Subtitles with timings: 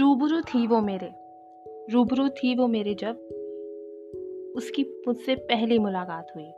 [0.00, 1.10] रूबरू थी वो मेरे।
[1.92, 3.14] रूबरू थी वो मेरे जब
[4.56, 6.50] उसकी मुझसे पहली मुलाकात हुई।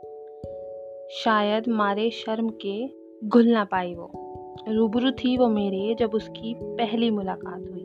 [1.11, 2.87] शायद मारे शर्म के
[3.27, 4.11] घुल ना पाई वो।
[4.69, 7.83] रूबरू थी वो मेरे जब उसकी पहली मुलाकात हुई।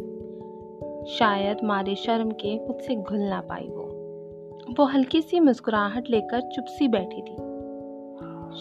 [1.06, 3.82] शायद मारे शर्म के मुझसे घुल ना पाई वो।
[4.78, 7.36] वो हल्की सी मुस्कुराहट लेकर चुप सी बैठी थी।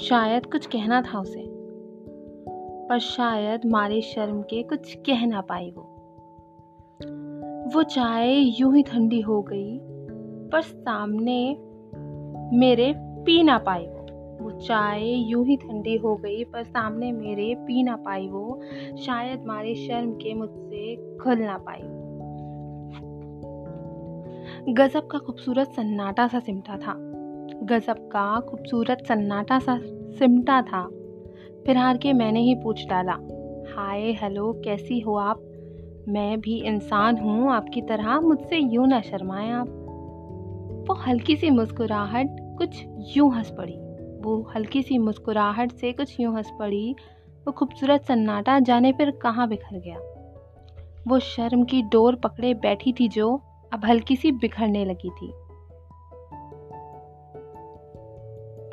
[0.06, 1.44] शायद कुछ कहना था उसे,
[2.88, 5.90] पर शायद मारे शर्म के कुछ कह ना पाई वो।
[7.74, 9.80] वो चाय यूँ ही ठंडी हो गई,
[10.52, 11.58] पर सामने
[12.58, 14.08] मेरे पी ना पाई वो।
[14.42, 18.62] वो चाय यूँ ही ठंडी हो गई, पर सामने मेरे पी ना पाई वो।
[18.98, 21.80] शायद मारे शर्म के मुझसे खुल ना पाई
[24.74, 26.94] गजब का खूबसूरत सन्नाटा सा सिमटा था।
[27.64, 29.80] गजब का खूबसूरत सन्नाटा सा
[30.20, 30.88] सिमटा था।
[31.66, 33.14] फिर हार के मैंने ही पूछ डाला,
[33.76, 35.44] हाय, हेलो, कैसी हो आप?
[36.08, 39.68] मैं भी इंसान हूँ, आपकी तरह मुझसे यूँ ना शर्माएँ आप।
[40.90, 42.86] वो हल्की सी मुस्कुराहट कुछ
[43.18, 43.74] यूँ हंस पड़ी।
[44.22, 46.96] वो हल्की सी मुस्कुराहट से कुछ यूँ हंस पड़ी।
[47.48, 49.98] वो खूबसूरत सन्नाटा जाने पर कहाँ बिखर गया?
[51.08, 53.42] वो शर्म की डोर पकड़े बैठी थी जो
[53.74, 55.34] अब हल्की सी बिखरने लगी थी।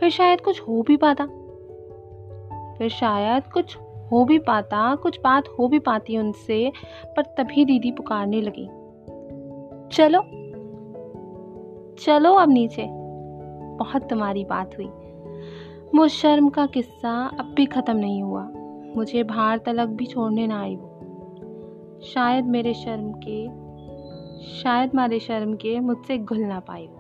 [0.00, 1.24] फिर शायद कुछ हो भी पाता।
[2.78, 3.78] फिर शायद कुछ
[4.12, 6.72] हो भी पाता, कुछ बात हो भी पाती उनसे,
[7.16, 8.66] पर तभी दीदी पुकारने लगी।
[9.89, 10.22] चलो
[11.94, 12.86] चलो अब नीचे।
[13.77, 14.88] बहुत तुम्हारी बात हुई।
[15.94, 18.50] मुझ शर्म का किस्सा अब भी ख़त्म नहीं हुआ।
[18.97, 20.77] मुझे बाहर तलक भी छोड़ने ना आई
[22.03, 23.47] शायद मेरे शर्म के,
[24.47, 26.99] शायद मारे शर्म के मुझसे घुल ना पाई वो।